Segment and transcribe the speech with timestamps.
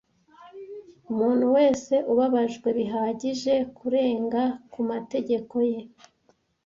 [1.11, 5.81] umuntu wese ubabajwe bihagije kurenga ku mategeko ye